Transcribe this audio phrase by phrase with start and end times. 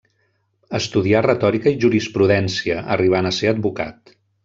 [0.79, 4.17] Estudià retòrica i jurisprudència, arribant a ser advocat.